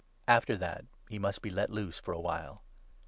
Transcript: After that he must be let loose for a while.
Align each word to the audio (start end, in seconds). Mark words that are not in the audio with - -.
After 0.27 0.57
that 0.57 0.85
he 1.09 1.19
must 1.19 1.43
be 1.43 1.51
let 1.51 1.69
loose 1.69 1.99
for 1.99 2.11
a 2.11 2.19
while. 2.19 2.63